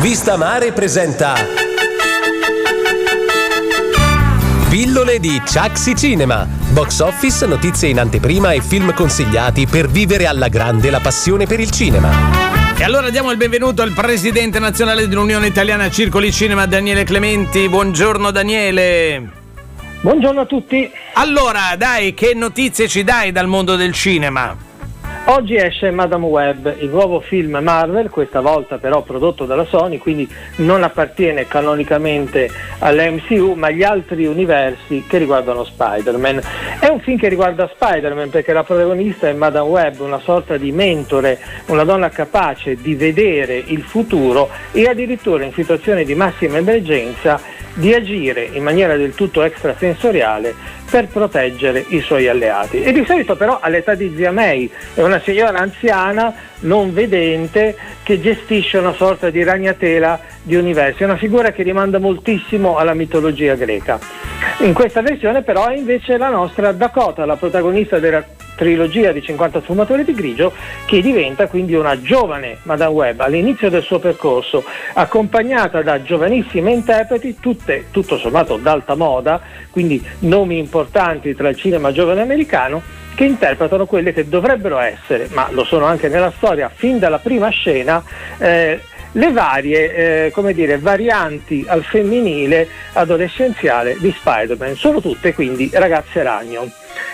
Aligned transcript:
Vista 0.00 0.36
Mare 0.36 0.72
presenta 0.72 1.34
Pillole 4.68 5.20
di 5.20 5.40
Chaxi 5.44 5.94
Cinema. 5.94 6.46
Box 6.72 6.98
office, 6.98 7.46
notizie 7.46 7.88
in 7.88 8.00
anteprima 8.00 8.50
e 8.50 8.60
film 8.60 8.92
consigliati 8.92 9.66
per 9.66 9.88
vivere 9.88 10.26
alla 10.26 10.48
grande 10.48 10.90
la 10.90 11.00
passione 11.00 11.46
per 11.46 11.60
il 11.60 11.70
cinema. 11.70 12.10
E 12.76 12.82
allora 12.82 13.08
diamo 13.10 13.30
il 13.30 13.36
benvenuto 13.36 13.82
al 13.82 13.92
presidente 13.92 14.58
nazionale 14.58 15.06
dell'Unione 15.06 15.46
Italiana 15.46 15.88
Circoli 15.88 16.32
Cinema, 16.32 16.66
Daniele 16.66 17.04
Clementi. 17.04 17.68
Buongiorno 17.68 18.32
Daniele. 18.32 19.30
Buongiorno 20.00 20.40
a 20.40 20.44
tutti. 20.44 20.90
Allora, 21.14 21.76
dai, 21.78 22.14
che 22.14 22.34
notizie 22.34 22.88
ci 22.88 23.04
dai 23.04 23.30
dal 23.32 23.46
mondo 23.46 23.76
del 23.76 23.92
cinema? 23.92 24.72
Oggi 25.26 25.56
esce 25.56 25.90
Madame 25.90 26.26
Web, 26.26 26.74
il 26.80 26.90
nuovo 26.90 27.18
film 27.18 27.56
Marvel, 27.62 28.10
questa 28.10 28.42
volta 28.42 28.76
però 28.76 29.00
prodotto 29.00 29.46
dalla 29.46 29.64
Sony, 29.64 29.96
quindi 29.96 30.28
non 30.56 30.82
appartiene 30.82 31.48
canonicamente 31.48 32.50
all'MCU, 32.80 33.54
ma 33.54 33.68
agli 33.68 33.82
altri 33.82 34.26
universi 34.26 35.04
che 35.08 35.16
riguardano 35.16 35.64
Spider-Man. 35.64 36.42
È 36.78 36.88
un 36.88 37.00
film 37.00 37.16
che 37.16 37.28
riguarda 37.28 37.70
Spider-Man 37.72 38.28
perché 38.28 38.52
la 38.52 38.64
protagonista 38.64 39.26
è 39.26 39.32
Madame 39.32 39.70
Web, 39.70 40.00
una 40.00 40.20
sorta 40.20 40.58
di 40.58 40.72
mentore, 40.72 41.38
una 41.68 41.84
donna 41.84 42.10
capace 42.10 42.76
di 42.76 42.94
vedere 42.94 43.56
il 43.56 43.80
futuro 43.80 44.50
e 44.72 44.86
addirittura 44.86 45.42
in 45.44 45.54
situazioni 45.54 46.04
di 46.04 46.14
massima 46.14 46.58
emergenza 46.58 47.40
di 47.72 47.92
agire 47.92 48.48
in 48.52 48.62
maniera 48.62 48.96
del 48.96 49.14
tutto 49.14 49.42
extrasensoriale 49.42 50.54
per 50.90 51.08
proteggere 51.08 51.84
i 51.88 52.00
suoi 52.00 52.28
alleati. 52.28 52.82
E 52.82 52.92
di 52.92 53.04
solito 53.04 53.36
però 53.36 53.58
all'età 53.60 53.94
di 53.94 54.12
zia 54.14 54.30
May 54.30 54.70
è 54.94 55.02
una 55.02 55.20
signora 55.20 55.58
anziana 55.58 56.34
non 56.60 56.92
vedente 56.92 57.76
che 58.02 58.20
gestisce 58.20 58.78
una 58.78 58.92
sorta 58.92 59.30
di 59.30 59.42
ragnatela 59.42 60.20
di 60.42 60.56
universi, 60.56 61.02
è 61.02 61.04
una 61.04 61.16
figura 61.16 61.52
che 61.52 61.62
rimanda 61.62 61.98
moltissimo 61.98 62.76
alla 62.76 62.94
mitologia 62.94 63.54
greca. 63.54 63.98
In 64.60 64.72
questa 64.72 65.02
versione 65.02 65.42
però 65.42 65.66
è 65.68 65.76
invece 65.76 66.16
la 66.16 66.28
nostra 66.28 66.72
Dakota, 66.72 67.24
la 67.24 67.36
protagonista 67.36 67.98
della 67.98 68.24
trilogia 68.54 69.12
di 69.12 69.22
50 69.22 69.62
sfumatori 69.62 70.04
di 70.04 70.14
grigio 70.14 70.52
che 70.86 71.00
diventa 71.00 71.46
quindi 71.46 71.74
una 71.74 72.00
giovane 72.00 72.58
Madame 72.62 72.92
Web 72.92 73.20
all'inizio 73.20 73.70
del 73.70 73.82
suo 73.82 73.98
percorso 73.98 74.64
accompagnata 74.94 75.82
da 75.82 76.02
giovanissime 76.02 76.72
interpreti 76.72 77.38
tutte 77.40 77.86
tutto 77.90 78.16
sommato 78.18 78.56
d'alta 78.56 78.94
moda 78.94 79.40
quindi 79.70 80.02
nomi 80.20 80.58
importanti 80.58 81.34
tra 81.34 81.48
il 81.48 81.56
cinema 81.56 81.92
giovane 81.92 82.20
americano 82.20 83.02
che 83.14 83.24
interpretano 83.24 83.86
quelle 83.86 84.12
che 84.12 84.28
dovrebbero 84.28 84.78
essere, 84.78 85.28
ma 85.30 85.48
lo 85.52 85.64
sono 85.64 85.84
anche 85.84 86.08
nella 86.08 86.32
storia, 86.36 86.68
fin 86.68 86.98
dalla 86.98 87.18
prima 87.18 87.48
scena, 87.48 88.02
eh, 88.38 88.80
le 89.12 89.32
varie 89.32 90.32
eh, 90.32 90.52
dire, 90.52 90.78
varianti 90.78 91.64
al 91.68 91.84
femminile 91.84 92.66
adolescenziale 92.94 93.96
di 93.98 94.12
Spider-Man. 94.16 94.74
Sono 94.74 95.00
tutte 95.00 95.32
quindi 95.32 95.70
ragazze 95.72 96.22
ragno. 96.22 96.68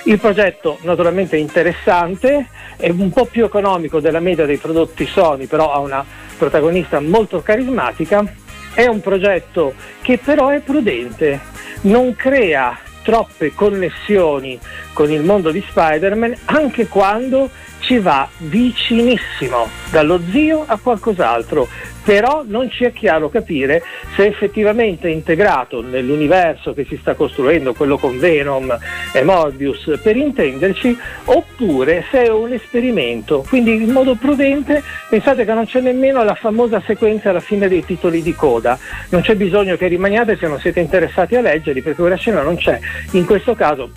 Il 0.05 0.19
progetto 0.19 0.79
naturalmente 0.83 1.37
è 1.37 1.41
interessante, 1.41 2.49
è 2.77 2.89
un 2.91 3.11
po' 3.11 3.27
più 3.27 3.45
economico 3.45 4.01
della 4.01 4.21
media 4.21 4.47
dei 4.47 4.57
prodotti 4.57 5.07
Sony, 5.07 5.47
però 5.47 5.73
ha 5.73 5.79
una 5.79 6.05
protagonista 6.39 7.01
molto 7.01 7.43
carismatica. 7.43 8.25
È 8.73 8.87
un 8.87 9.01
progetto 9.01 9.75
che 10.01 10.19
però 10.19 10.49
è 10.49 10.61
prudente, 10.61 11.41
non 11.83 12.15
crea 12.15 12.79
troppe 13.03 13.53
connessioni 13.55 14.59
con 14.93 15.11
il 15.11 15.23
mondo 15.23 15.51
di 15.51 15.65
Spider-Man 15.67 16.37
anche 16.47 16.87
quando 16.87 17.51
ci 17.91 17.99
va 17.99 18.29
vicinissimo, 18.37 19.69
dallo 19.91 20.21
zio 20.31 20.63
a 20.65 20.79
qualcos'altro, 20.81 21.67
però 22.05 22.45
non 22.47 22.71
ci 22.71 22.85
è 22.85 22.93
chiaro 22.93 23.29
capire 23.29 23.83
se 24.15 24.27
effettivamente 24.27 25.09
integrato 25.09 25.83
nell'universo 25.83 26.73
che 26.73 26.87
si 26.89 26.97
sta 27.01 27.15
costruendo, 27.15 27.75
quello 27.75 27.99
con 27.99 28.17
Venom 28.21 28.79
e 29.13 29.25
Morbius, 29.25 29.99
per 30.01 30.17
intenderci, 30.17 30.97
oppure 31.25 32.05
se 32.13 32.27
è 32.27 32.29
un 32.29 32.53
esperimento. 32.53 33.45
Quindi 33.49 33.83
in 33.83 33.91
modo 33.91 34.15
prudente 34.15 34.85
pensate 35.09 35.45
che 35.45 35.53
non 35.53 35.67
c'è 35.67 35.81
nemmeno 35.81 36.23
la 36.23 36.37
famosa 36.37 36.81
sequenza 36.87 37.31
alla 37.31 37.41
fine 37.41 37.67
dei 37.67 37.85
titoli 37.85 38.23
di 38.23 38.37
coda, 38.37 38.79
non 39.09 39.23
c'è 39.23 39.35
bisogno 39.35 39.77
che 39.77 39.89
rimaniate 39.89 40.37
se 40.37 40.47
non 40.47 40.61
siete 40.61 40.79
interessati 40.79 41.35
a 41.35 41.41
leggerli 41.41 41.83
perché 41.83 42.03
quella 42.03 42.15
scena 42.15 42.43
non 42.43 42.55
c'è. 42.55 42.79
In 43.13 43.27
questo 43.27 43.57
caso 43.57 43.91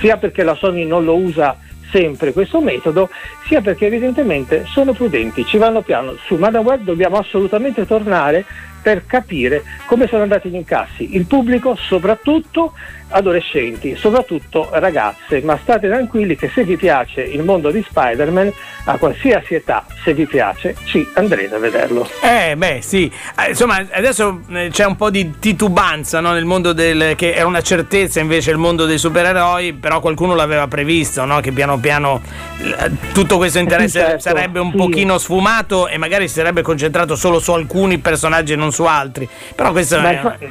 sia 0.00 0.16
perché 0.16 0.42
la 0.42 0.56
Sony 0.56 0.84
non 0.84 1.04
lo 1.04 1.14
usa 1.14 1.56
sempre 1.96 2.34
questo 2.34 2.60
metodo, 2.60 3.08
sia 3.46 3.62
perché 3.62 3.86
evidentemente 3.86 4.64
sono 4.66 4.92
prudenti, 4.92 5.46
ci 5.46 5.56
vanno 5.56 5.80
piano. 5.80 6.14
Su 6.26 6.34
Madame 6.34 6.66
Web 6.66 6.82
dobbiamo 6.82 7.16
assolutamente 7.16 7.86
tornare 7.86 8.44
per 8.86 9.04
capire 9.04 9.64
come 9.86 10.06
sono 10.06 10.22
andati 10.22 10.48
gli 10.48 10.54
incassi. 10.54 11.16
Il 11.16 11.26
pubblico, 11.26 11.74
soprattutto 11.74 12.72
adolescenti, 13.08 13.96
soprattutto 13.96 14.68
ragazze, 14.72 15.40
ma 15.40 15.58
state 15.60 15.88
tranquilli 15.88 16.36
che 16.36 16.50
se 16.54 16.62
vi 16.62 16.76
piace 16.76 17.22
il 17.22 17.42
mondo 17.42 17.72
di 17.72 17.84
Spider-Man, 17.84 18.52
a 18.88 18.98
qualsiasi 18.98 19.54
età, 19.54 19.84
se 20.04 20.14
vi 20.14 20.26
piace, 20.26 20.76
ci 20.84 21.06
andrete 21.14 21.54
a 21.54 21.58
vederlo. 21.58 22.08
Eh, 22.22 22.54
beh, 22.56 22.78
sì. 22.82 23.10
Eh, 23.38 23.50
insomma, 23.50 23.84
adesso 23.90 24.42
eh, 24.50 24.68
c'è 24.70 24.84
un 24.84 24.94
po' 24.94 25.10
di 25.10 25.38
titubanza 25.40 26.20
no? 26.20 26.32
nel 26.32 26.44
mondo 26.44 26.72
del. 26.72 27.14
che 27.16 27.34
è 27.34 27.42
una 27.42 27.62
certezza 27.62 28.20
invece 28.20 28.52
il 28.52 28.58
mondo 28.58 28.86
dei 28.86 28.98
supereroi, 28.98 29.72
però 29.72 30.00
qualcuno 30.00 30.34
l'aveva 30.34 30.68
previsto, 30.68 31.24
no? 31.24 31.40
che 31.40 31.50
piano 31.50 31.78
piano 31.78 32.20
eh, 32.60 32.90
tutto 33.12 33.36
questo 33.38 33.58
interesse 33.58 33.98
certo, 33.98 34.20
sarebbe 34.20 34.60
un 34.60 34.70
sì. 34.70 34.76
pochino 34.76 35.18
sfumato 35.18 35.88
e 35.88 35.98
magari 35.98 36.28
si 36.28 36.34
sarebbe 36.34 36.62
concentrato 36.62 37.16
solo 37.16 37.40
su 37.40 37.52
alcuni 37.52 37.98
personaggi 37.98 38.52
e 38.52 38.56
non 38.56 38.70
su 38.76 38.84
altri. 38.84 39.28
Però 39.54 39.72
questo 39.72 39.98
Ma 39.98 40.10
è... 40.10 40.48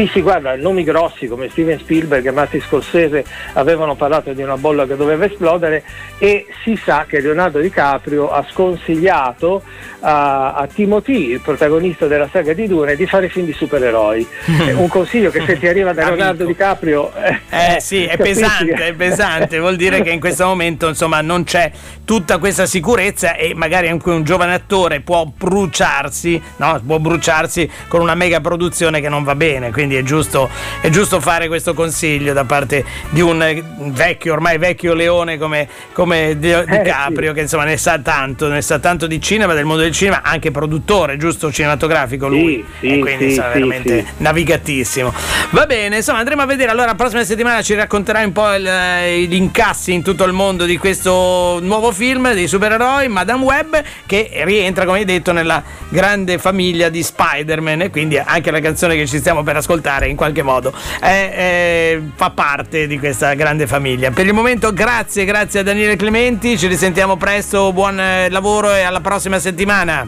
Sì, 0.00 0.08
sì, 0.14 0.22
guarda, 0.22 0.56
nomi 0.56 0.82
grossi 0.82 1.26
come 1.26 1.50
Steven 1.50 1.78
Spielberg 1.78 2.26
e 2.26 2.30
Martin 2.30 2.62
Scorsese 2.62 3.22
avevano 3.52 3.96
parlato 3.96 4.32
di 4.32 4.40
una 4.40 4.56
bolla 4.56 4.86
che 4.86 4.96
doveva 4.96 5.26
esplodere 5.26 5.82
e 6.18 6.46
si 6.62 6.74
sa 6.82 7.04
che 7.06 7.20
Leonardo 7.20 7.58
DiCaprio 7.58 8.30
ha 8.30 8.46
sconsigliato 8.48 9.62
a, 10.00 10.54
a 10.54 10.66
Timothy, 10.66 11.32
il 11.32 11.40
protagonista 11.40 12.06
della 12.06 12.28
saga 12.32 12.54
di 12.54 12.66
Dune, 12.66 12.96
di 12.96 13.06
fare 13.06 13.28
film 13.28 13.44
di 13.44 13.52
supereroi. 13.52 14.26
un 14.76 14.88
consiglio 14.88 15.30
che 15.30 15.42
se 15.44 15.58
ti 15.58 15.66
arriva 15.66 15.92
da 15.92 16.06
Leonardo 16.06 16.46
DiCaprio... 16.46 17.12
Eh, 17.14 17.74
eh 17.74 17.80
sì, 17.80 18.04
è 18.04 18.16
pesante, 18.16 18.72
è 18.72 18.94
pesante, 18.94 19.58
vuol 19.58 19.76
dire 19.76 20.00
che 20.00 20.10
in 20.10 20.20
questo 20.20 20.46
momento 20.46 20.88
insomma 20.88 21.20
non 21.20 21.44
c'è 21.44 21.70
tutta 22.06 22.38
questa 22.38 22.64
sicurezza 22.64 23.34
e 23.34 23.52
magari 23.54 23.88
anche 23.88 24.08
un 24.08 24.24
giovane 24.24 24.54
attore 24.54 25.00
può 25.00 25.26
bruciarsi, 25.26 26.40
no? 26.56 26.80
può 26.86 26.98
bruciarsi 26.98 27.70
con 27.86 28.00
una 28.00 28.14
mega 28.14 28.40
produzione 28.40 29.02
che 29.02 29.10
non 29.10 29.24
va 29.24 29.34
bene 29.34 29.70
quindi 29.70 29.89
è 29.94 30.02
giusto, 30.02 30.48
è 30.80 30.88
giusto 30.90 31.20
fare 31.20 31.48
questo 31.48 31.74
consiglio 31.74 32.32
da 32.32 32.44
parte 32.44 32.84
di 33.10 33.20
un 33.20 33.62
vecchio, 33.92 34.32
ormai 34.32 34.58
vecchio 34.58 34.94
leone 34.94 35.38
come, 35.38 35.68
come 35.92 36.38
Di, 36.38 36.50
eh, 36.52 36.64
DiCaprio, 36.64 37.28
sì. 37.28 37.34
che 37.34 37.40
insomma 37.40 37.64
ne 37.64 37.76
sa 37.76 37.98
tanto, 37.98 38.48
ne 38.48 38.62
sa 38.62 38.78
tanto 38.78 39.06
di 39.06 39.20
cinema, 39.20 39.54
del 39.54 39.64
mondo 39.64 39.82
del 39.82 39.92
cinema, 39.92 40.22
anche 40.22 40.50
produttore, 40.50 41.16
giusto, 41.16 41.50
cinematografico 41.50 42.28
lui, 42.28 42.64
sì, 42.78 42.88
sì, 42.88 42.94
e 42.94 42.98
quindi 42.98 43.32
sarà 43.32 43.52
veramente 43.52 44.04
navigatissimo. 44.18 45.12
Va 45.50 45.66
bene, 45.66 45.96
insomma 45.96 46.18
andremo 46.18 46.42
a 46.42 46.46
vedere, 46.46 46.70
allora 46.70 46.86
la 46.86 46.94
prossima 46.94 47.24
settimana 47.24 47.62
ci 47.62 47.74
racconterai 47.74 48.24
un 48.24 48.32
po' 48.32 48.54
il, 48.54 49.28
gli 49.28 49.34
incassi 49.34 49.92
in 49.92 50.02
tutto 50.02 50.24
il 50.24 50.32
mondo 50.32 50.64
di 50.64 50.76
questo 50.76 51.58
nuovo 51.60 51.90
film 51.92 52.32
dei 52.32 52.46
supereroi, 52.46 53.08
Madame 53.08 53.44
Web, 53.44 53.82
che 54.06 54.42
rientra, 54.44 54.84
come 54.84 54.98
hai 54.98 55.04
detto, 55.04 55.32
nella 55.32 55.62
grande 55.88 56.38
famiglia 56.38 56.88
di 56.88 57.02
Spider-Man 57.02 57.82
e 57.82 57.90
quindi 57.90 58.18
anche 58.18 58.50
la 58.50 58.60
canzone 58.60 58.96
che 58.96 59.06
ci 59.06 59.18
stiamo 59.18 59.42
per 59.42 59.56
ascoltare 59.56 59.69
ascoltare 59.70 60.08
in 60.08 60.16
qualche 60.16 60.42
modo 60.42 60.72
è, 60.98 61.06
è, 61.06 62.00
fa 62.14 62.30
parte 62.30 62.88
di 62.88 62.98
questa 62.98 63.34
grande 63.34 63.68
famiglia. 63.68 64.10
Per 64.10 64.26
il 64.26 64.32
momento 64.32 64.72
grazie, 64.72 65.24
grazie 65.24 65.60
a 65.60 65.62
Daniele 65.62 65.94
Clementi, 65.94 66.58
ci 66.58 66.66
risentiamo 66.66 67.16
presto, 67.16 67.72
buon 67.72 68.00
eh, 68.00 68.28
lavoro 68.30 68.74
e 68.74 68.82
alla 68.82 69.00
prossima 69.00 69.38
settimana. 69.38 70.06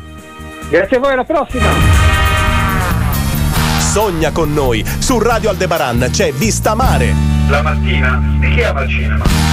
Grazie 0.68 0.96
a 0.96 1.00
voi, 1.00 1.12
alla 1.12 1.24
prossima. 1.24 1.66
Sogna 3.78 4.32
con 4.32 4.52
noi, 4.52 4.84
su 4.98 5.18
Radio 5.18 5.50
Aldebaran 5.50 6.08
c'è 6.10 6.32
Vista 6.32 6.74
Mare. 6.74 7.14
La 7.48 7.62
mattina, 7.62 8.20
di 8.40 8.48
chi 8.50 8.62
ama 8.62 8.82
il 8.82 8.88
cinema? 8.88 9.51